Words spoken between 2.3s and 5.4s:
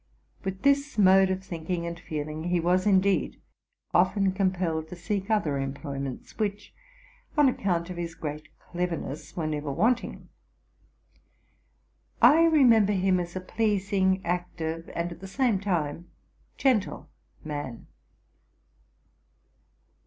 he was, indeed, often compelled to seek